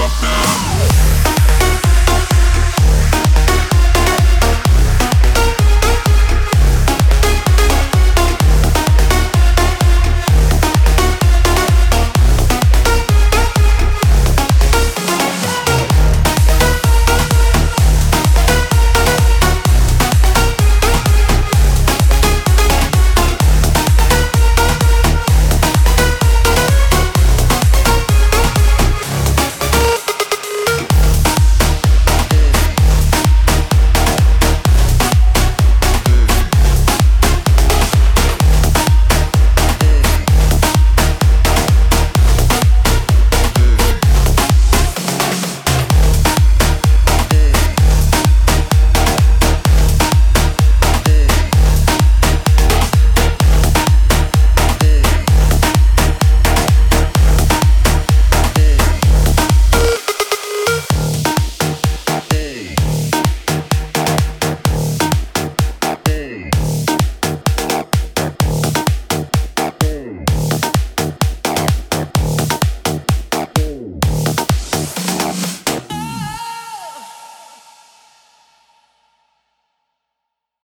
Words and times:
up 0.00 0.22
now. 0.22 0.49